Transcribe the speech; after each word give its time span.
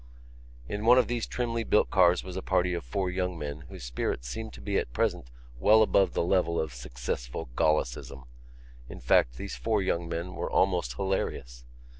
In 0.67 0.83
one 0.85 0.97
of 0.97 1.05
these 1.07 1.27
trimly 1.27 1.63
built 1.63 1.91
cars 1.91 2.23
was 2.23 2.35
a 2.35 2.41
party 2.41 2.73
of 2.73 2.83
four 2.83 3.11
young 3.11 3.37
men 3.37 3.65
whose 3.69 3.83
spirits 3.83 4.27
seemed 4.27 4.51
to 4.53 4.59
be 4.59 4.79
at 4.79 4.93
present 4.93 5.29
well 5.59 5.83
above 5.83 6.13
the 6.15 6.23
level 6.23 6.59
of 6.59 6.73
successful 6.73 7.49
Gallicism: 7.55 8.23
in 8.89 8.99
fact, 8.99 9.35
these 9.37 9.55
four 9.55 9.79
young 9.79 10.09
men 10.09 10.33
were 10.33 10.49
almost 10.49 10.95
hilarious. 10.95 11.65